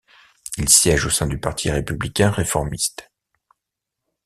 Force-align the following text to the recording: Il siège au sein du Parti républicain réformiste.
Il 0.57 0.67
siège 0.67 1.05
au 1.05 1.09
sein 1.11 1.27
du 1.27 1.37
Parti 1.39 1.69
républicain 1.69 2.31
réformiste. 2.31 3.11